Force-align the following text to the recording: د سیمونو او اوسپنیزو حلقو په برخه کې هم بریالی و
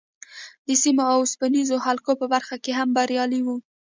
د 0.65 0.67
سیمونو 0.81 1.09
او 1.13 1.19
اوسپنیزو 1.23 1.77
حلقو 1.85 2.11
په 2.21 2.25
برخه 2.33 2.55
کې 2.63 2.71
هم 2.79 2.89
بریالی 2.97 3.41
و 3.43 3.47